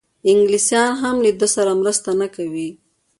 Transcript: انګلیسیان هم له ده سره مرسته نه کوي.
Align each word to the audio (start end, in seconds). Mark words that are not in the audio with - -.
انګلیسیان 0.29 0.91
هم 1.01 1.15
له 1.25 1.31
ده 1.39 1.47
سره 1.55 1.71
مرسته 1.81 2.09
نه 2.21 2.27
کوي. 2.35 2.69